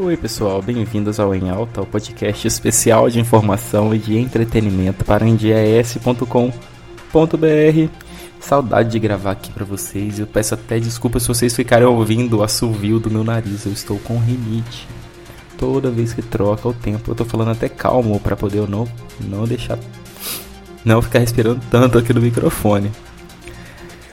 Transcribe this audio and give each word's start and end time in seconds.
Oi, 0.00 0.16
pessoal, 0.16 0.62
bem-vindos 0.62 1.18
ao 1.18 1.34
Em 1.34 1.50
Alta, 1.50 1.82
o 1.82 1.86
podcast 1.86 2.46
especial 2.46 3.10
de 3.10 3.18
informação 3.18 3.92
e 3.92 3.98
de 3.98 4.16
entretenimento 4.16 5.04
para 5.04 5.26
endias.com.br. 5.26 6.38
Saudade 8.38 8.92
de 8.92 8.98
gravar 9.00 9.32
aqui 9.32 9.50
para 9.50 9.64
vocês. 9.64 10.20
Eu 10.20 10.26
peço 10.28 10.54
até 10.54 10.78
desculpa 10.78 11.18
se 11.18 11.26
vocês 11.26 11.52
ficarem 11.52 11.84
ouvindo 11.84 12.38
o 12.38 12.42
assovio 12.44 13.00
do 13.00 13.10
meu 13.10 13.24
nariz. 13.24 13.66
Eu 13.66 13.72
estou 13.72 13.98
com 13.98 14.18
rinite. 14.18 14.86
Toda 15.58 15.90
vez 15.90 16.14
que 16.14 16.22
troca 16.22 16.68
o 16.68 16.72
tempo, 16.72 17.10
eu 17.10 17.16
tô 17.16 17.24
falando 17.24 17.50
até 17.50 17.68
calmo 17.68 18.20
para 18.20 18.36
poder 18.36 18.58
eu 18.58 18.68
não 18.68 18.86
não 19.18 19.46
deixar 19.46 19.80
não 20.84 21.02
ficar 21.02 21.18
respirando 21.18 21.60
tanto 21.72 21.98
aqui 21.98 22.12
no 22.12 22.20
microfone. 22.20 22.92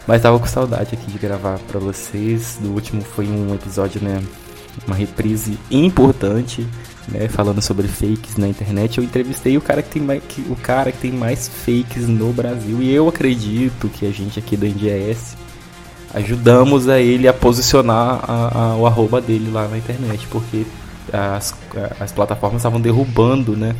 Mas 0.07 0.23
tava 0.23 0.39
com 0.39 0.47
saudade 0.47 0.95
aqui 0.95 1.11
de 1.11 1.19
gravar 1.19 1.59
para 1.59 1.79
vocês. 1.79 2.57
Do 2.59 2.71
último 2.71 3.03
foi 3.03 3.27
um 3.27 3.53
episódio, 3.53 4.01
né, 4.01 4.19
uma 4.85 4.95
reprise 4.95 5.57
importante, 5.69 6.65
né, 7.07 7.27
falando 7.27 7.61
sobre 7.61 7.87
fakes 7.87 8.37
na 8.37 8.47
internet. 8.47 8.97
Eu 8.97 9.03
entrevistei 9.03 9.57
o 9.57 9.61
cara 9.61 9.81
que 9.81 9.89
tem 9.89 10.01
mais, 10.01 10.23
que, 10.23 10.41
o 10.49 10.55
cara 10.55 10.91
que 10.91 10.97
tem 10.99 11.11
mais 11.11 11.47
fakes 11.47 12.07
no 12.07 12.31
Brasil 12.33 12.81
e 12.81 12.93
eu 12.93 13.07
acredito 13.07 13.89
que 13.89 14.05
a 14.05 14.11
gente 14.11 14.39
aqui 14.39 14.57
do 14.57 14.65
NDS 14.65 15.37
ajudamos 16.13 16.87
a 16.87 16.99
ele 16.99 17.27
a 17.27 17.33
posicionar 17.33 18.23
a, 18.23 18.57
a, 18.57 18.75
o 18.77 18.85
arroba 18.85 19.19
dele 19.19 19.51
lá 19.51 19.67
na 19.67 19.77
internet, 19.77 20.25
porque 20.27 20.65
as, 21.11 21.53
as 21.99 22.11
plataformas 22.11 22.61
estavam 22.61 22.79
derrubando, 22.79 23.55
né, 23.55 23.75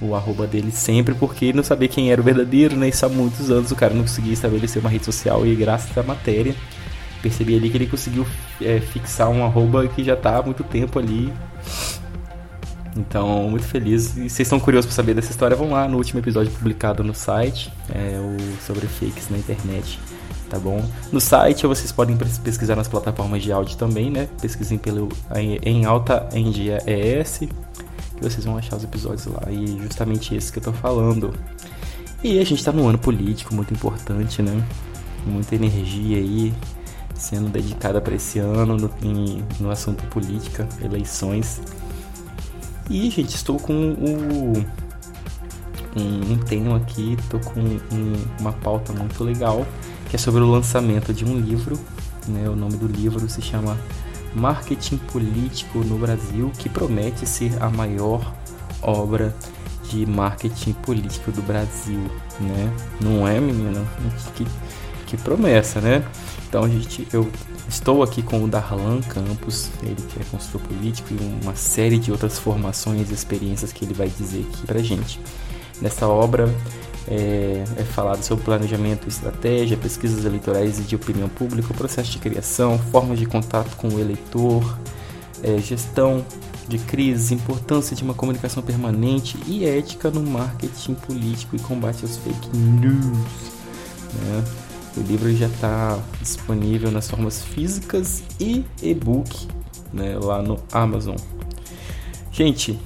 o 0.00 0.14
arroba 0.14 0.46
dele 0.46 0.70
sempre 0.70 1.14
porque 1.14 1.52
não 1.52 1.62
sabia 1.62 1.88
quem 1.88 2.10
era 2.10 2.20
o 2.20 2.24
verdadeiro, 2.24 2.76
né? 2.76 2.88
Isso 2.88 3.06
há 3.06 3.08
muitos 3.08 3.50
anos 3.50 3.70
o 3.70 3.76
cara 3.76 3.94
não 3.94 4.02
conseguia 4.02 4.32
estabelecer 4.32 4.80
uma 4.80 4.90
rede 4.90 5.04
social 5.04 5.46
e 5.46 5.54
graças 5.54 5.96
à 5.96 6.02
matéria 6.02 6.54
percebi 7.26 7.56
ali 7.56 7.68
que 7.68 7.76
ele 7.76 7.86
conseguiu 7.86 8.24
é, 8.60 8.78
fixar 8.78 9.28
um 9.28 9.44
arroba 9.44 9.86
que 9.88 10.04
já 10.04 10.14
está 10.14 10.38
há 10.38 10.42
muito 10.42 10.62
tempo 10.62 10.98
ali. 10.98 11.32
Então, 12.96 13.50
muito 13.50 13.66
feliz. 13.66 14.16
E 14.16 14.30
vocês 14.30 14.40
estão 14.40 14.60
curiosos 14.60 14.86
para 14.86 14.94
saber 14.94 15.12
dessa 15.14 15.32
história, 15.32 15.56
vão 15.56 15.70
lá 15.70 15.88
no 15.88 15.96
último 15.96 16.20
episódio 16.20 16.52
publicado 16.52 17.02
no 17.02 17.14
site, 17.14 17.72
é, 17.92 18.18
o 18.18 18.36
sobre 18.64 18.86
fakes 18.86 19.28
na 19.28 19.36
internet, 19.36 19.98
tá 20.48 20.58
bom? 20.58 20.82
No 21.12 21.20
site 21.20 21.66
vocês 21.66 21.90
podem 21.90 22.16
pesquisar 22.16 22.76
nas 22.76 22.88
plataformas 22.88 23.42
de 23.42 23.52
áudio 23.52 23.76
também, 23.76 24.08
né? 24.08 24.28
Pesquisem 24.40 24.78
pelo 24.78 25.08
em 25.62 25.84
alta 25.84 26.28
em 26.32 26.50
dia 26.50 26.78
ES, 26.86 27.40
que 27.40 28.22
vocês 28.22 28.44
vão 28.44 28.56
achar 28.56 28.76
os 28.76 28.84
episódios 28.84 29.26
lá. 29.26 29.42
E 29.50 29.78
justamente 29.82 30.34
esse 30.34 30.52
que 30.52 30.58
eu 30.58 30.62
tô 30.62 30.72
falando. 30.72 31.34
E 32.22 32.38
a 32.38 32.44
gente 32.44 32.64
tá 32.64 32.72
num 32.72 32.88
ano 32.88 32.98
político 32.98 33.54
muito 33.54 33.74
importante, 33.74 34.40
né? 34.40 34.64
Muita 35.26 35.56
energia 35.56 36.18
aí 36.18 36.54
sendo 37.18 37.50
dedicada 37.50 38.00
para 38.00 38.14
esse 38.14 38.38
ano 38.38 38.76
no, 38.76 38.90
em, 39.02 39.44
no 39.60 39.70
assunto 39.70 40.04
política, 40.04 40.68
eleições. 40.82 41.60
E, 42.88 43.10
gente, 43.10 43.34
estou 43.34 43.58
com 43.58 43.72
o, 43.72 44.58
um, 45.96 46.32
um 46.32 46.38
tema 46.38 46.76
aqui, 46.76 47.16
estou 47.18 47.40
com 47.40 47.60
um, 47.60 48.14
uma 48.38 48.52
pauta 48.52 48.92
muito 48.92 49.24
legal, 49.24 49.66
que 50.08 50.16
é 50.16 50.18
sobre 50.18 50.42
o 50.42 50.50
lançamento 50.50 51.12
de 51.12 51.24
um 51.24 51.38
livro. 51.38 51.78
Né? 52.28 52.48
O 52.48 52.54
nome 52.54 52.76
do 52.76 52.86
livro 52.86 53.28
se 53.28 53.42
chama 53.42 53.76
Marketing 54.34 54.98
Político 54.98 55.78
no 55.78 55.98
Brasil, 55.98 56.52
que 56.58 56.68
promete 56.68 57.26
ser 57.26 57.60
a 57.62 57.70
maior 57.70 58.34
obra 58.82 59.34
de 59.90 60.04
marketing 60.04 60.72
político 60.72 61.30
do 61.30 61.42
Brasil, 61.42 62.00
né? 62.40 62.72
Não 63.00 63.26
é, 63.26 63.40
menina? 63.40 63.84
Que 65.06 65.16
promessa, 65.16 65.80
né? 65.80 66.04
Então, 66.48 66.68
gente, 66.68 67.06
eu 67.12 67.30
estou 67.68 68.02
aqui 68.02 68.22
com 68.22 68.42
o 68.42 68.48
Darlan 68.48 69.00
Campos, 69.02 69.70
ele 69.82 69.96
que 69.96 70.20
é 70.20 70.24
consultor 70.30 70.60
político 70.62 71.08
e 71.12 71.44
uma 71.44 71.54
série 71.54 71.98
de 71.98 72.12
outras 72.12 72.38
formações 72.38 73.10
e 73.10 73.14
experiências 73.14 73.72
que 73.72 73.84
ele 73.84 73.94
vai 73.94 74.08
dizer 74.08 74.46
aqui 74.50 74.66
pra 74.66 74.80
gente. 74.80 75.20
Nessa 75.80 76.06
obra 76.06 76.48
é, 77.08 77.64
é 77.76 77.82
falado 77.84 78.22
sobre 78.22 78.44
planejamento, 78.44 79.08
estratégia, 79.08 79.76
pesquisas 79.76 80.24
eleitorais 80.24 80.78
e 80.78 80.82
de 80.82 80.96
opinião 80.96 81.28
pública, 81.28 81.72
processo 81.74 82.10
de 82.10 82.18
criação, 82.18 82.78
formas 82.78 83.18
de 83.18 83.26
contato 83.26 83.76
com 83.76 83.88
o 83.88 84.00
eleitor, 84.00 84.78
é, 85.42 85.58
gestão 85.58 86.24
de 86.68 86.78
crises, 86.78 87.30
importância 87.30 87.94
de 87.94 88.02
uma 88.02 88.14
comunicação 88.14 88.62
permanente 88.62 89.38
e 89.46 89.64
ética 89.64 90.10
no 90.10 90.20
marketing 90.20 90.94
político 90.94 91.54
e 91.54 91.58
combate 91.60 92.04
aos 92.04 92.16
fake 92.16 92.56
news. 92.56 93.52
Né? 94.14 94.44
O 94.96 95.00
livro 95.00 95.34
já 95.36 95.46
está 95.46 95.98
disponível 96.20 96.90
nas 96.90 97.10
formas 97.10 97.44
físicas 97.44 98.22
e 98.40 98.64
e-book 98.82 99.46
né, 99.92 100.18
lá 100.18 100.40
no 100.40 100.58
Amazon. 100.72 101.16
Gente, 102.32 102.78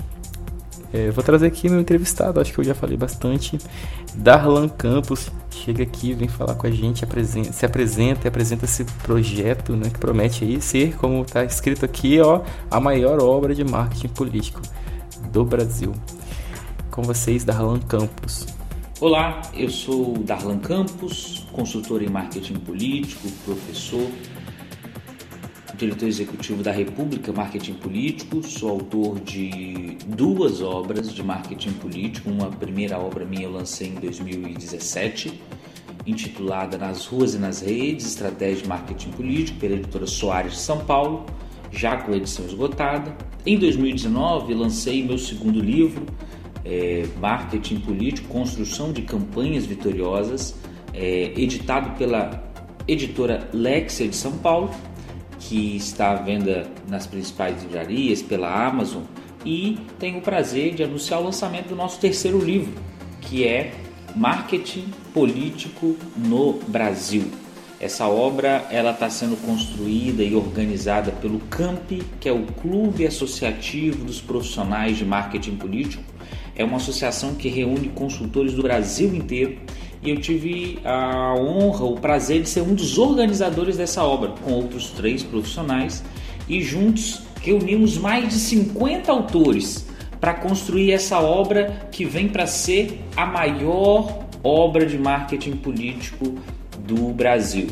é, 0.92 1.10
vou 1.10 1.22
trazer 1.22 1.46
aqui 1.46 1.68
meu 1.68 1.80
entrevistado, 1.80 2.40
acho 2.40 2.52
que 2.52 2.58
eu 2.58 2.64
já 2.64 2.74
falei 2.74 2.96
bastante. 2.96 3.58
Darlan 4.14 4.68
Campos, 4.68 5.30
chega 5.50 5.84
aqui, 5.84 6.12
vem 6.12 6.26
falar 6.26 6.56
com 6.56 6.66
a 6.66 6.70
gente, 6.70 7.04
apresenta, 7.04 7.52
se 7.52 7.64
apresenta 7.64 8.26
apresenta 8.26 8.64
esse 8.64 8.84
projeto 8.84 9.76
né, 9.76 9.88
que 9.88 9.98
promete 9.98 10.44
aí 10.44 10.60
ser, 10.60 10.96
como 10.96 11.22
está 11.22 11.44
escrito 11.44 11.84
aqui, 11.84 12.20
ó, 12.20 12.42
a 12.68 12.80
maior 12.80 13.22
obra 13.22 13.54
de 13.54 13.62
marketing 13.62 14.08
político 14.08 14.60
do 15.32 15.44
Brasil. 15.44 15.94
Com 16.90 17.02
vocês, 17.02 17.44
Darlan 17.44 17.78
Campos. 17.78 18.59
Olá, 19.00 19.40
eu 19.54 19.70
sou 19.70 20.18
Darlan 20.18 20.58
Campos, 20.58 21.46
consultor 21.52 22.02
em 22.02 22.10
marketing 22.10 22.56
político, 22.56 23.30
professor, 23.46 24.06
diretor 25.74 26.06
executivo 26.06 26.62
da 26.62 26.70
República 26.70 27.32
Marketing 27.32 27.72
Político, 27.72 28.42
sou 28.42 28.68
autor 28.72 29.18
de 29.20 29.96
duas 30.06 30.60
obras 30.60 31.14
de 31.14 31.22
marketing 31.22 31.72
político. 31.72 32.28
Uma 32.28 32.50
primeira 32.50 32.98
obra 32.98 33.24
minha 33.24 33.44
eu 33.44 33.52
lancei 33.52 33.88
em 33.88 33.94
2017, 33.94 35.40
intitulada 36.06 36.76
Nas 36.76 37.06
Ruas 37.06 37.34
e 37.34 37.38
nas 37.38 37.62
Redes, 37.62 38.04
Estratégia 38.04 38.64
de 38.64 38.68
Marketing 38.68 39.12
Político, 39.12 39.58
pela 39.60 39.76
editora 39.76 40.06
Soares 40.06 40.52
de 40.52 40.58
São 40.58 40.84
Paulo, 40.84 41.24
já 41.72 41.96
com 41.96 42.12
edição 42.12 42.44
esgotada. 42.44 43.16
Em 43.46 43.58
2019 43.58 44.52
lancei 44.52 45.02
meu 45.02 45.16
segundo 45.16 45.58
livro, 45.58 46.04
é, 46.64 47.06
Marketing 47.20 47.80
Político, 47.80 48.28
Construção 48.28 48.92
de 48.92 49.02
Campanhas 49.02 49.66
Vitoriosas, 49.66 50.54
é, 50.92 51.32
editado 51.36 51.96
pela 51.96 52.42
editora 52.86 53.48
Lexia 53.52 54.08
de 54.08 54.16
São 54.16 54.32
Paulo, 54.38 54.70
que 55.38 55.76
está 55.76 56.12
à 56.12 56.14
venda 56.16 56.66
nas 56.88 57.06
principais 57.06 57.62
livrarias, 57.62 58.22
pela 58.22 58.66
Amazon, 58.66 59.02
e 59.44 59.78
tenho 59.98 60.18
o 60.18 60.22
prazer 60.22 60.74
de 60.74 60.82
anunciar 60.82 61.20
o 61.20 61.24
lançamento 61.24 61.68
do 61.68 61.76
nosso 61.76 61.98
terceiro 61.98 62.38
livro, 62.38 62.72
que 63.20 63.46
é 63.46 63.72
Marketing 64.14 64.86
Político 65.14 65.96
no 66.16 66.54
Brasil. 66.68 67.30
Essa 67.80 68.06
obra 68.06 68.66
ela 68.70 68.90
está 68.90 69.08
sendo 69.08 69.36
construída 69.38 70.22
e 70.22 70.34
organizada 70.34 71.10
pelo 71.12 71.38
CAMP, 71.48 72.02
que 72.20 72.28
é 72.28 72.32
o 72.32 72.44
Clube 72.44 73.06
Associativo 73.06 74.04
dos 74.04 74.20
Profissionais 74.20 74.98
de 74.98 75.04
Marketing 75.06 75.56
Político, 75.56 76.02
é 76.54 76.64
uma 76.64 76.76
associação 76.76 77.34
que 77.34 77.48
reúne 77.48 77.88
consultores 77.88 78.54
do 78.54 78.62
Brasil 78.62 79.14
inteiro 79.14 79.58
e 80.02 80.10
eu 80.10 80.20
tive 80.20 80.78
a 80.84 81.34
honra, 81.34 81.84
o 81.84 81.96
prazer 81.96 82.42
de 82.42 82.48
ser 82.48 82.62
um 82.62 82.74
dos 82.74 82.96
organizadores 82.96 83.76
dessa 83.76 84.02
obra, 84.02 84.30
com 84.42 84.52
outros 84.52 84.90
três 84.90 85.22
profissionais, 85.22 86.02
e 86.48 86.62
juntos 86.62 87.22
reunimos 87.42 87.98
mais 87.98 88.28
de 88.30 88.34
50 88.34 89.12
autores 89.12 89.86
para 90.18 90.34
construir 90.34 90.92
essa 90.92 91.20
obra 91.20 91.88
que 91.92 92.04
vem 92.04 92.28
para 92.28 92.46
ser 92.46 93.00
a 93.16 93.26
maior 93.26 94.24
obra 94.42 94.86
de 94.86 94.98
marketing 94.98 95.52
político 95.52 96.34
do 96.86 97.12
Brasil. 97.12 97.68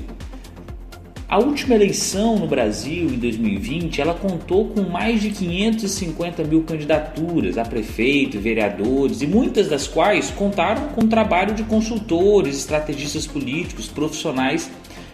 A 1.30 1.38
última 1.38 1.74
eleição 1.74 2.38
no 2.38 2.46
Brasil, 2.46 3.04
em 3.10 3.18
2020, 3.18 4.00
ela 4.00 4.14
contou 4.14 4.68
com 4.68 4.80
mais 4.80 5.20
de 5.20 5.28
550 5.28 6.42
mil 6.44 6.62
candidaturas 6.62 7.58
a 7.58 7.66
prefeito, 7.66 8.40
vereadores, 8.40 9.20
e 9.20 9.26
muitas 9.26 9.68
das 9.68 9.86
quais 9.86 10.30
contaram 10.30 10.88
com 10.88 11.02
o 11.02 11.06
trabalho 11.06 11.54
de 11.54 11.64
consultores, 11.64 12.56
estrategistas 12.56 13.26
políticos, 13.26 13.88
profissionais 13.88 14.70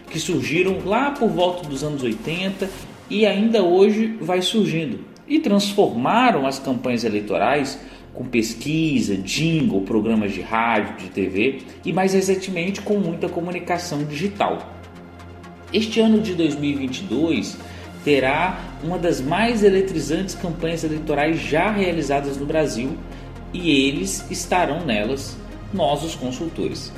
que 0.09 0.17
surgiram 0.17 0.79
lá 0.85 1.11
por 1.11 1.27
volta 1.27 1.67
dos 1.67 1.83
anos 1.83 2.01
80 2.01 2.69
e 3.09 3.25
ainda 3.25 3.61
hoje 3.61 4.15
vai 4.21 4.41
surgindo, 4.41 5.01
e 5.27 5.41
transformaram 5.41 6.47
as 6.47 6.57
campanhas 6.57 7.03
eleitorais 7.03 7.77
com 8.13 8.23
pesquisa, 8.23 9.17
jingle, 9.17 9.81
programas 9.81 10.31
de 10.31 10.39
rádio, 10.39 10.95
de 10.95 11.09
TV 11.09 11.57
e 11.83 11.91
mais 11.91 12.13
recentemente 12.13 12.79
com 12.79 12.97
muita 12.99 13.27
comunicação 13.27 14.05
digital. 14.05 14.74
Este 15.73 15.99
ano 15.99 16.19
de 16.21 16.33
2022 16.35 17.57
terá 18.03 18.59
uma 18.83 18.97
das 18.97 19.19
mais 19.19 19.63
eletrizantes 19.63 20.35
campanhas 20.35 20.83
eleitorais 20.83 21.39
já 21.39 21.71
realizadas 21.71 22.37
no 22.37 22.45
Brasil 22.45 22.97
e 23.53 23.69
eles 23.87 24.29
estarão 24.29 24.85
nelas, 24.85 25.35
nós 25.73 26.03
os 26.03 26.15
consultores. 26.15 26.91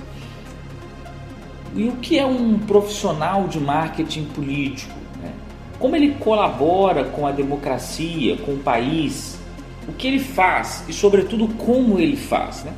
E 1.76 1.88
o 1.88 1.94
que 1.98 2.18
é 2.18 2.26
um 2.26 2.60
profissional 2.60 3.48
de 3.48 3.60
marketing 3.60 4.26
político? 4.26 4.96
Né? 5.22 5.32
como 5.80 5.96
ele 5.96 6.16
colabora 6.20 7.04
com 7.06 7.28
a 7.28 7.32
democracia, 7.32 8.38
com 8.38 8.54
o 8.54 8.58
país, 8.58 9.38
o 9.88 9.94
que 9.94 10.08
ele 10.08 10.20
faz 10.20 10.84
e, 10.88 10.94
sobretudo, 10.94 11.48
como 11.56 12.00
ele 12.00 12.18
faz. 12.18 12.64
Né? 12.64 12.74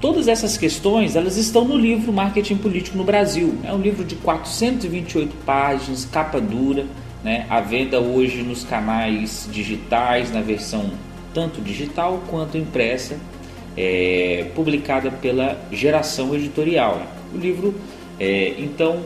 Todas 0.00 0.28
essas 0.28 0.56
questões 0.56 1.16
elas 1.16 1.36
estão 1.36 1.64
no 1.64 1.76
livro 1.76 2.12
Marketing 2.12 2.56
Político 2.56 2.96
no 2.96 3.04
Brasil. 3.04 3.58
É 3.64 3.72
um 3.72 3.80
livro 3.80 4.04
de 4.04 4.16
428 4.16 5.34
páginas, 5.46 6.04
capa 6.04 6.40
dura, 6.40 6.86
né? 7.22 7.46
à 7.48 7.60
venda 7.60 8.00
hoje 8.00 8.42
nos 8.42 8.64
canais 8.64 9.48
digitais, 9.50 10.30
na 10.30 10.42
versão 10.42 10.90
tanto 11.32 11.60
digital 11.60 12.22
quanto 12.28 12.56
impressa, 12.56 13.18
é, 13.76 14.46
publicada 14.54 15.10
pela 15.10 15.60
Geração 15.72 16.34
Editorial. 16.34 17.02
O 17.34 17.38
livro, 17.38 17.74
é, 18.20 18.54
então, 18.58 19.02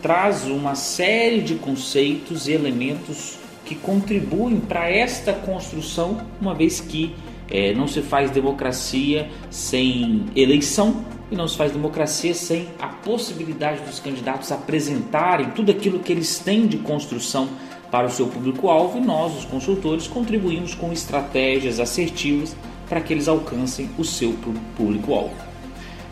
traz 0.00 0.46
uma 0.46 0.74
série 0.74 1.42
de 1.42 1.56
conceitos 1.56 2.48
e 2.48 2.52
elementos 2.52 3.38
que 3.64 3.74
contribuem 3.74 4.58
para 4.58 4.90
esta 4.90 5.32
construção, 5.32 6.22
uma 6.40 6.54
vez 6.54 6.80
que 6.80 7.14
é, 7.50 7.74
não 7.74 7.88
se 7.88 8.00
faz 8.00 8.30
democracia 8.30 9.28
sem 9.50 10.26
eleição 10.36 11.04
e 11.30 11.36
não 11.36 11.48
se 11.48 11.56
faz 11.56 11.72
democracia 11.72 12.34
sem 12.34 12.68
a 12.78 12.88
possibilidade 12.88 13.82
dos 13.82 13.98
candidatos 13.98 14.50
apresentarem 14.52 15.50
tudo 15.50 15.70
aquilo 15.70 15.98
que 15.98 16.12
eles 16.12 16.38
têm 16.38 16.66
de 16.66 16.78
construção 16.78 17.48
para 17.90 18.06
o 18.06 18.10
seu 18.10 18.28
público-alvo 18.28 18.98
e 18.98 19.00
nós, 19.00 19.36
os 19.36 19.44
consultores, 19.44 20.06
contribuímos 20.06 20.74
com 20.74 20.92
estratégias 20.92 21.80
assertivas 21.80 22.56
para 22.88 23.00
que 23.00 23.12
eles 23.12 23.28
alcancem 23.28 23.90
o 23.98 24.04
seu 24.04 24.34
público-alvo. 24.76 25.34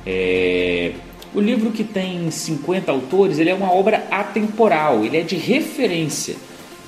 É, 0.05 0.93
o 1.35 1.41
livro 1.41 1.71
que 1.71 1.85
tem 1.85 2.31
50 2.31 2.91
autores, 2.91 3.39
ele 3.39 3.51
é 3.51 3.55
uma 3.55 3.73
obra 3.73 4.07
atemporal, 4.11 5.05
ele 5.05 5.19
é 5.19 5.23
de 5.23 5.37
referência 5.37 6.37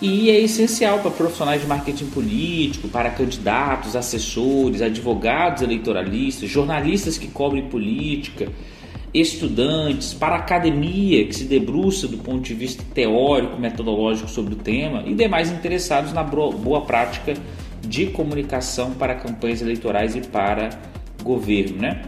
e 0.00 0.31
é 0.31 0.41
essencial 0.41 1.00
para 1.00 1.11
profissionais 1.11 1.61
de 1.61 1.67
marketing 1.67 2.06
político, 2.06 2.88
para 2.88 3.11
candidatos, 3.11 3.94
assessores, 3.94 4.81
advogados 4.81 5.62
eleitoralistas, 5.62 6.49
jornalistas 6.49 7.19
que 7.19 7.29
cobrem 7.29 7.64
política, 7.69 8.49
estudantes, 9.12 10.14
para 10.14 10.37
a 10.37 10.38
academia 10.38 11.26
que 11.26 11.35
se 11.35 11.44
debruça 11.44 12.08
do 12.08 12.17
ponto 12.17 12.41
de 12.43 12.55
vista 12.55 12.82
teórico, 12.94 13.61
metodológico 13.61 14.31
sobre 14.31 14.55
o 14.55 14.56
tema 14.56 15.02
e 15.06 15.14
demais 15.14 15.50
interessados 15.50 16.12
na 16.12 16.23
boa 16.23 16.82
prática 16.82 17.35
de 17.82 18.06
comunicação 18.06 18.93
para 18.93 19.14
campanhas 19.14 19.61
eleitorais 19.61 20.17
e 20.17 20.20
para 20.20 20.70
governo, 21.23 21.76
né? 21.79 22.02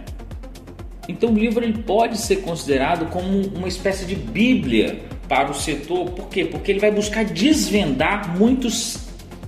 Então 1.08 1.30
o 1.30 1.34
livro 1.34 1.64
ele 1.64 1.82
pode 1.82 2.16
ser 2.16 2.36
considerado 2.36 3.10
como 3.10 3.26
uma 3.48 3.68
espécie 3.68 4.06
de 4.06 4.14
bíblia 4.14 5.11
para 5.32 5.50
o 5.50 5.54
setor, 5.54 6.10
por 6.10 6.28
quê? 6.28 6.44
Porque 6.44 6.70
ele 6.70 6.78
vai 6.78 6.90
buscar 6.90 7.24
desvendar 7.24 8.36
muitos 8.36 8.98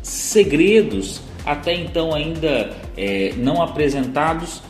segredos 0.02 1.20
até 1.44 1.74
então 1.74 2.14
ainda 2.14 2.74
é, 2.96 3.34
não 3.36 3.60
apresentados 3.60 4.62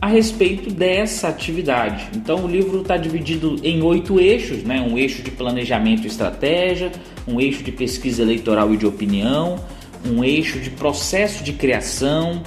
a 0.00 0.08
respeito 0.08 0.68
dessa 0.68 1.28
atividade. 1.28 2.08
Então 2.16 2.44
o 2.44 2.48
livro 2.48 2.80
está 2.80 2.96
dividido 2.96 3.54
em 3.62 3.82
oito 3.84 4.18
eixos, 4.18 4.64
né? 4.64 4.80
um 4.80 4.98
eixo 4.98 5.22
de 5.22 5.30
planejamento 5.30 6.02
e 6.02 6.06
estratégia, 6.08 6.90
um 7.24 7.40
eixo 7.40 7.62
de 7.62 7.70
pesquisa 7.70 8.20
eleitoral 8.20 8.74
e 8.74 8.76
de 8.76 8.88
opinião, 8.88 9.64
um 10.04 10.24
eixo 10.24 10.58
de 10.58 10.70
processo 10.70 11.44
de 11.44 11.52
criação, 11.52 12.42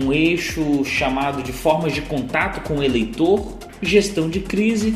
um 0.00 0.12
eixo 0.12 0.84
chamado 0.84 1.42
de 1.42 1.50
formas 1.50 1.92
de 1.92 2.02
contato 2.02 2.60
com 2.62 2.74
o 2.74 2.82
eleitor, 2.82 3.58
gestão 3.82 4.30
de 4.30 4.38
crise, 4.38 4.94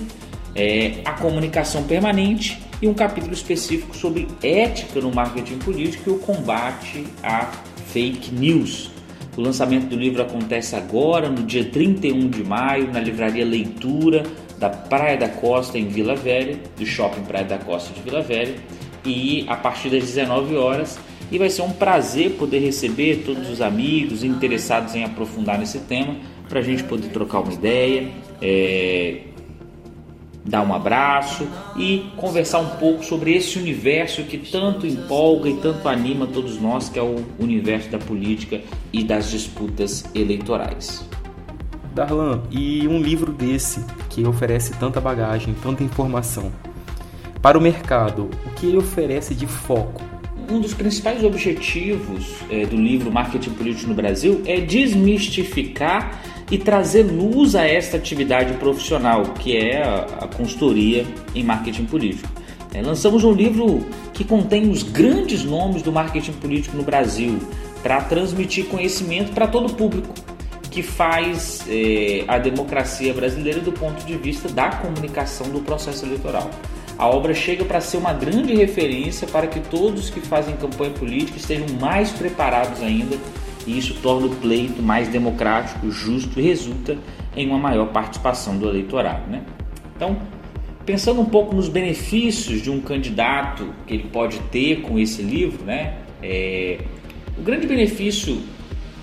é, 0.55 1.01
a 1.05 1.13
comunicação 1.13 1.85
permanente 1.85 2.61
e 2.81 2.89
um 2.89 2.95
capítulo 2.95 3.33
específico 3.33 3.97
sobre 3.97 4.27
ética 4.43 5.01
no 5.01 5.13
marketing 5.13 5.59
político 5.59 6.11
e 6.11 6.13
o 6.13 6.19
combate 6.19 7.05
à 7.23 7.51
fake 7.87 8.35
news. 8.35 8.91
O 9.37 9.41
lançamento 9.41 9.87
do 9.87 9.97
livro 9.97 10.21
acontece 10.21 10.77
agora, 10.77 11.29
no 11.31 11.43
dia 11.43 11.65
31 11.65 12.29
de 12.29 12.45
maio, 12.45 12.93
na 12.93 13.01
livraria 13.01 13.45
Leitura 13.45 14.25
da 14.59 14.69
Praia 14.69 15.17
da 15.17 15.29
Costa, 15.29 15.79
em 15.79 15.89
Vila 15.89 16.15
Velha, 16.15 16.59
do 16.79 16.85
Shopping 16.85 17.23
Praia 17.23 17.45
da 17.45 17.59
Costa 17.59 17.93
de 17.95 18.01
Vila 18.01 18.21
Velha, 18.21 18.55
e 19.05 19.45
a 19.49 19.57
partir 19.57 19.91
das 19.91 20.05
19 20.05 20.57
horas 20.57 20.99
e 21.33 21.39
vai 21.39 21.49
ser 21.49 21.63
um 21.63 21.73
prazer 21.73 22.33
poder 22.33 22.59
receber 22.59 23.23
todos 23.25 23.49
os 23.49 23.63
amigos 23.63 24.23
interessados 24.23 24.95
em 24.95 25.03
aprofundar 25.03 25.59
nesse 25.59 25.79
tema 25.81 26.15
para 26.47 26.61
a 26.61 26.63
gente 26.63 26.85
poder 26.85 27.09
trocar 27.09 27.41
uma 27.41 27.53
ideia, 27.53 28.11
é, 28.41 29.21
dar 30.45 30.63
um 30.63 30.75
abraço 30.75 31.47
e 31.77 32.11
conversar 32.17 32.59
um 32.59 32.77
pouco 32.77 33.05
sobre 33.05 33.35
esse 33.35 33.59
universo 33.59 34.25
que 34.25 34.39
tanto 34.39 34.87
empolga 34.87 35.49
e 35.49 35.57
tanto 35.57 35.89
anima 35.89 36.27
todos 36.27 36.61
nós, 36.61 36.89
que 36.89 36.99
é 36.99 37.03
o 37.03 37.25
universo 37.39 37.91
da 37.91 37.99
política 37.99 38.61
e 38.93 39.05
das 39.05 39.31
disputas 39.31 40.05
eleitorais. 40.15 41.09
Darlan, 41.95 42.43
e 42.51 42.89
um 42.89 43.01
livro 43.01 43.33
desse 43.33 43.85
que 44.09 44.27
oferece 44.27 44.73
tanta 44.79 45.01
bagagem, 45.01 45.55
tanta 45.63 45.85
informação 45.85 46.51
para 47.43 47.59
o 47.59 47.61
mercado, 47.61 48.31
o 48.47 48.51
que 48.51 48.67
ele 48.67 48.79
oferece 48.79 49.35
de 49.35 49.47
foco? 49.47 50.12
Um 50.51 50.61
dos 50.61 50.75
principais 50.75 51.23
objetivos 51.25 52.27
é, 52.51 52.67
do 52.67 52.77
livro 52.77 53.11
Marketing 53.11 53.51
Político 53.51 53.89
no 53.89 53.95
Brasil 53.95 54.43
é 54.47 54.61
desmistificar 54.61 56.21
e 56.51 56.59
trazer 56.59 57.03
luz 57.03 57.55
a 57.55 57.67
esta 57.67 57.97
atividade 57.97 58.55
profissional, 58.55 59.23
que 59.35 59.57
é 59.57 59.83
a, 59.83 60.25
a 60.25 60.29
consultoria 60.29 61.07
em 61.35 61.43
marketing 61.43 61.87
político. 61.87 62.29
É, 62.75 62.83
lançamos 62.83 63.25
um 63.25 63.33
livro 63.33 63.87
que 64.13 64.25
contém 64.25 64.71
os 64.71 64.83
grandes 64.83 65.45
nomes 65.45 65.83
do 65.83 65.93
marketing 65.93 66.33
político 66.33 66.77
no 66.77 66.83
Brasil, 66.83 67.39
para 67.83 68.01
transmitir 68.03 68.67
conhecimento 68.67 69.33
para 69.33 69.47
todo 69.47 69.67
o 69.67 69.75
público 69.75 70.15
que 70.71 70.83
faz 70.83 71.65
é, 71.69 72.25
a 72.27 72.39
democracia 72.39 73.13
brasileira 73.13 73.61
do 73.61 73.73
ponto 73.73 74.05
de 74.07 74.17
vista 74.17 74.49
da 74.49 74.71
comunicação 74.71 75.51
do 75.51 75.61
processo 75.61 76.07
eleitoral. 76.07 76.51
A 76.99 77.09
obra 77.09 77.35
chega 77.35 77.65
para 77.65 77.81
ser 77.81 77.97
uma 77.97 78.13
grande 78.13 78.55
referência 78.55 79.27
para 79.27 79.47
que 79.47 79.61
todos 79.61 80.11
que 80.11 80.21
fazem 80.21 80.57
campanha 80.57 80.93
política 80.93 81.39
estejam 81.39 81.67
mais 81.81 82.11
preparados 82.11 82.83
ainda, 82.83 83.17
e 83.67 83.79
isso 83.79 83.95
torna 84.03 84.27
o 84.27 84.37
pleito 84.37 84.83
mais 84.83 85.09
democrático, 85.09 85.91
justo 85.91 86.39
e 86.39 86.43
resulta 86.43 86.97
em 87.37 87.49
uma 87.49 87.59
maior 87.59 87.87
participação 87.87 88.57
do 88.57 88.69
eleitorado. 88.69 89.31
Né? 89.31 89.43
Então, 89.97 90.17
pensando 90.85 91.21
um 91.21 91.25
pouco 91.25 91.55
nos 91.55 91.69
benefícios 91.69 92.61
de 92.61 92.71
um 92.71 92.81
candidato 92.81 93.73
que 93.87 93.95
ele 93.95 94.05
pode 94.05 94.39
ter 94.51 94.83
com 94.83 94.99
esse 94.99 95.23
livro, 95.23 95.65
né? 95.65 95.95
É, 96.23 96.79
o 97.39 97.43
grande 97.43 97.67
benefício 97.67 98.41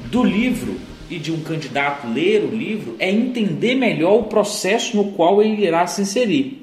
do 0.06 0.24
livro 0.24 0.78
e 1.10 1.18
de 1.18 1.32
um 1.32 1.42
candidato 1.42 2.08
ler 2.08 2.44
o 2.44 2.56
livro 2.56 2.96
é 3.00 3.10
entender 3.10 3.76
melhor 3.76 4.20
o 4.20 4.24
processo 4.24 4.96
no 4.96 5.12
qual 5.12 5.42
ele 5.42 5.66
irá 5.66 5.88
se 5.88 6.02
inserir. 6.02 6.59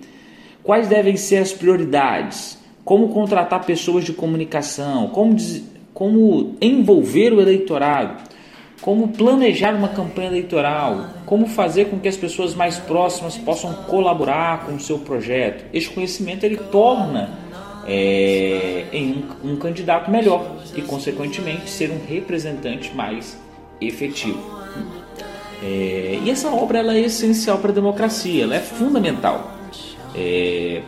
Quais 0.66 0.88
devem 0.88 1.16
ser 1.16 1.36
as 1.36 1.52
prioridades? 1.52 2.58
Como 2.84 3.10
contratar 3.10 3.64
pessoas 3.64 4.04
de 4.04 4.12
comunicação? 4.12 5.06
Como, 5.10 5.36
como 5.94 6.56
envolver 6.60 7.32
o 7.32 7.40
eleitorado? 7.40 8.20
Como 8.80 9.08
planejar 9.08 9.76
uma 9.76 9.86
campanha 9.86 10.26
eleitoral? 10.26 11.10
Como 11.24 11.46
fazer 11.46 11.84
com 11.84 12.00
que 12.00 12.08
as 12.08 12.16
pessoas 12.16 12.52
mais 12.52 12.80
próximas 12.80 13.38
possam 13.38 13.72
colaborar 13.84 14.66
com 14.66 14.74
o 14.74 14.80
seu 14.80 14.98
projeto? 14.98 15.64
Este 15.72 15.90
conhecimento 15.90 16.42
ele 16.42 16.56
torna 16.56 17.30
é, 17.86 18.86
em 18.92 19.24
um, 19.44 19.52
um 19.52 19.56
candidato 19.56 20.10
melhor 20.10 20.56
e, 20.74 20.82
consequentemente, 20.82 21.70
ser 21.70 21.92
um 21.92 22.00
representante 22.08 22.92
mais 22.92 23.38
efetivo. 23.80 24.42
É, 25.62 26.18
e 26.24 26.28
essa 26.28 26.50
obra 26.50 26.80
ela 26.80 26.96
é 26.96 27.02
essencial 27.02 27.58
para 27.58 27.70
a 27.70 27.74
democracia, 27.74 28.42
ela 28.42 28.56
é 28.56 28.60
fundamental. 28.60 29.55
É, 30.16 30.82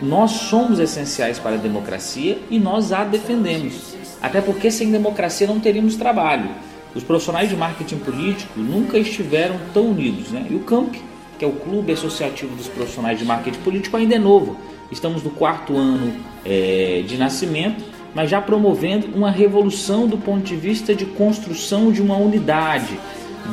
nós 0.00 0.30
somos 0.30 0.78
essenciais 0.78 1.38
para 1.38 1.56
a 1.56 1.58
democracia 1.58 2.38
e 2.50 2.58
nós 2.58 2.92
a 2.92 3.04
defendemos. 3.04 3.94
Até 4.22 4.40
porque 4.40 4.70
sem 4.70 4.90
democracia 4.90 5.46
não 5.46 5.60
teríamos 5.60 5.96
trabalho. 5.96 6.50
Os 6.94 7.02
profissionais 7.02 7.48
de 7.48 7.56
marketing 7.56 7.98
político 7.98 8.58
nunca 8.58 8.98
estiveram 8.98 9.56
tão 9.74 9.90
unidos. 9.90 10.30
Né? 10.30 10.46
E 10.50 10.54
o 10.54 10.60
CAMP, 10.60 10.96
que 11.38 11.44
é 11.44 11.48
o 11.48 11.52
Clube 11.52 11.92
Associativo 11.92 12.54
dos 12.56 12.68
Profissionais 12.68 13.18
de 13.18 13.24
Marketing 13.24 13.60
Político, 13.60 13.96
ainda 13.96 14.14
é 14.14 14.18
novo. 14.18 14.56
Estamos 14.90 15.22
no 15.22 15.30
quarto 15.30 15.76
ano 15.76 16.14
é, 16.44 17.02
de 17.06 17.18
nascimento, 17.18 17.84
mas 18.14 18.30
já 18.30 18.40
promovendo 18.40 19.08
uma 19.14 19.30
revolução 19.30 20.06
do 20.06 20.16
ponto 20.16 20.42
de 20.42 20.56
vista 20.56 20.94
de 20.94 21.04
construção 21.04 21.92
de 21.92 22.00
uma 22.00 22.16
unidade, 22.16 22.98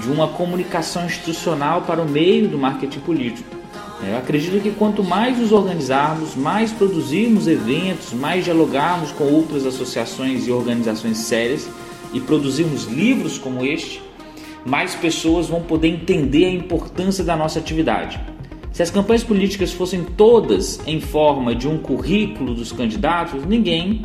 de 0.01 0.09
uma 0.09 0.27
comunicação 0.29 1.05
institucional 1.05 1.81
para 1.81 2.01
o 2.01 2.09
meio 2.09 2.47
do 2.47 2.57
marketing 2.57 2.99
político. 2.99 3.64
É, 4.03 4.11
eu 4.11 4.17
acredito 4.17 4.61
que 4.61 4.71
quanto 4.71 5.03
mais 5.03 5.37
nos 5.37 5.51
organizarmos, 5.51 6.35
mais 6.35 6.71
produzirmos 6.71 7.47
eventos, 7.47 8.13
mais 8.13 8.43
dialogarmos 8.43 9.11
com 9.11 9.23
outras 9.23 9.65
associações 9.65 10.47
e 10.47 10.51
organizações 10.51 11.17
sérias 11.17 11.69
e 12.13 12.19
produzirmos 12.19 12.85
livros 12.85 13.37
como 13.37 13.63
este, 13.63 14.01
mais 14.65 14.95
pessoas 14.95 15.47
vão 15.47 15.61
poder 15.61 15.87
entender 15.87 16.45
a 16.45 16.51
importância 16.51 17.23
da 17.23 17.35
nossa 17.35 17.59
atividade. 17.59 18.19
Se 18.71 18.83
as 18.83 18.91
campanhas 18.91 19.23
políticas 19.23 19.71
fossem 19.71 20.03
todas 20.03 20.81
em 20.85 20.99
forma 20.99 21.55
de 21.55 21.67
um 21.67 21.77
currículo 21.77 22.53
dos 22.53 22.73
candidatos, 22.73 23.45
ninguém 23.45 24.01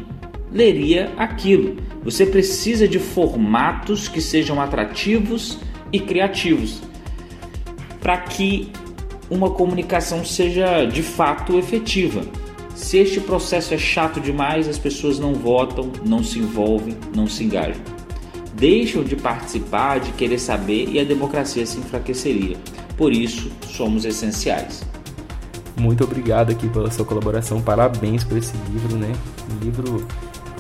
leria 0.53 1.13
aquilo. 1.17 1.77
Você 2.05 2.25
precisa 2.25 2.87
de 2.87 2.99
formatos 2.99 4.07
que 4.07 4.21
sejam 4.21 4.61
atrativos 4.61 5.59
e 5.93 5.99
criativos 5.99 6.81
para 8.01 8.19
que 8.19 8.71
uma 9.31 9.51
comunicação 9.51 10.25
seja 10.25 10.85
de 10.85 11.03
fato 11.03 11.57
efetiva. 11.57 12.23
Se 12.75 12.99
este 12.99 13.21
processo 13.21 13.73
é 13.73 13.79
chato 13.79 14.21
demais, 14.21 14.67
as 14.67 14.79
pessoas 14.79 15.19
não 15.19 15.35
votam, 15.35 15.91
não 16.05 16.25
se 16.25 16.39
envolvem, 16.39 16.97
não 17.15 17.27
se 17.27 17.45
engajam. 17.45 17.81
Deixam 18.55 19.05
de 19.05 19.17
participar, 19.17 20.01
de 20.01 20.11
querer 20.13 20.39
saber 20.39 20.89
e 20.91 20.99
a 20.99 21.05
democracia 21.05 21.65
se 21.65 21.79
enfraqueceria. 21.79 22.57
Por 22.97 23.13
isso, 23.13 23.51
somos 23.67 24.05
essenciais. 24.05 24.83
Muito 25.79 26.05
obrigado 26.05 26.51
aqui 26.51 26.69
pela 26.69 26.91
sua 26.91 27.05
colaboração. 27.05 27.63
Parabéns 27.63 28.25
por 28.25 28.37
esse 28.37 28.53
livro, 28.71 28.97
né? 28.99 29.13
Um 29.51 29.65
livro, 29.65 30.07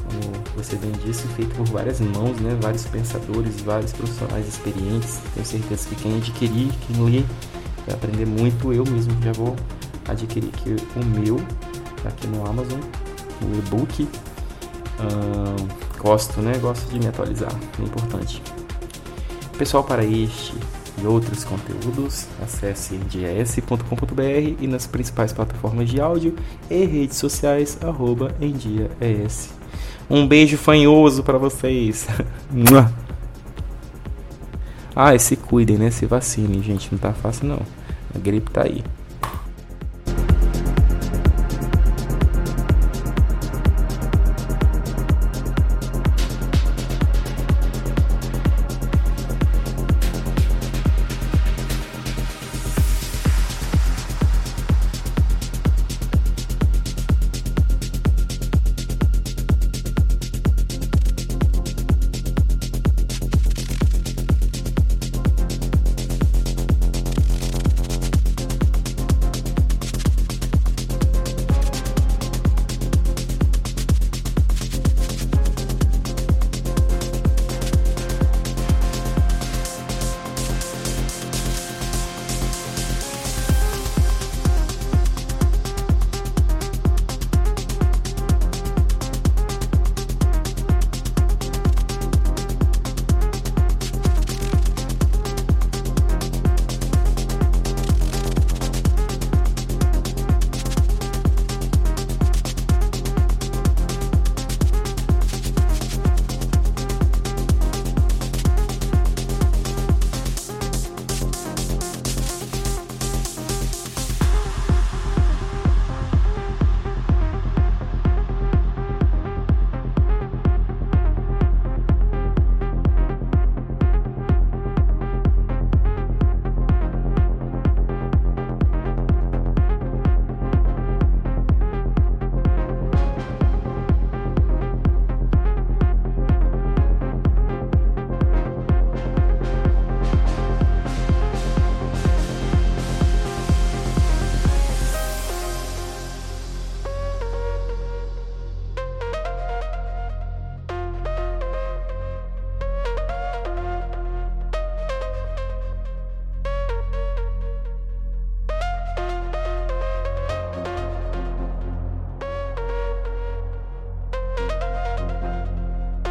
como 0.04 0.44
você 0.56 0.76
bem 0.76 0.92
disse, 1.04 1.26
feito 1.28 1.54
por 1.54 1.66
várias 1.66 2.00
mãos, 2.00 2.38
né? 2.40 2.56
Vários 2.60 2.86
pensadores, 2.86 3.60
vários 3.60 3.92
profissionais 3.92 4.48
experientes. 4.48 5.20
Tenho 5.34 5.46
certeza 5.46 5.88
que 5.88 5.96
quem 5.96 6.16
adquirir, 6.16 6.70
quem 6.86 7.04
ler, 7.04 7.24
vai 7.86 7.94
aprender 7.94 8.26
muito. 8.26 8.72
Eu 8.72 8.84
mesmo 8.84 9.12
já 9.22 9.32
vou 9.32 9.56
adquirir 10.08 10.50
aqui 10.54 10.76
o 10.96 11.04
meu 11.04 11.40
aqui 12.04 12.26
no 12.26 12.46
Amazon, 12.46 12.80
o 13.42 13.58
e-book. 13.58 14.08
gosto, 15.98 16.40
né? 16.40 16.56
Gosto 16.58 16.90
de 16.90 16.98
me 16.98 17.06
atualizar, 17.06 17.52
é 17.78 17.82
importante. 17.82 18.42
Pessoal, 19.58 19.84
para 19.84 20.04
este 20.04 20.54
e 21.02 21.06
outros 21.06 21.44
conteúdos, 21.44 22.26
acesse 22.42 22.94
endias.com.br 22.94 24.56
e 24.60 24.66
nas 24.66 24.86
principais 24.86 25.32
plataformas 25.32 25.88
de 25.88 26.00
áudio 26.00 26.34
e 26.68 26.84
redes 26.84 27.16
sociais, 27.16 27.78
arroba 27.82 28.34
endiaes. 28.40 29.50
Um 30.08 30.26
beijo 30.26 30.58
fanhoso 30.58 31.22
para 31.22 31.38
vocês. 31.38 32.06
ah, 34.94 35.14
e 35.14 35.18
se 35.18 35.36
cuidem, 35.36 35.76
né? 35.76 35.90
Se 35.90 36.06
vacinem, 36.06 36.62
gente. 36.62 36.88
Não 36.90 36.98
tá 36.98 37.12
fácil 37.12 37.46
não. 37.46 37.60
A 38.14 38.18
gripe 38.18 38.50
tá 38.50 38.64
aí. 38.64 38.82